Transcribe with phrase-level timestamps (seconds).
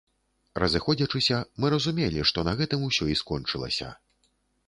[0.61, 3.93] Разыходзячыся, мы разумелі, што на гэтым усё і скончылася.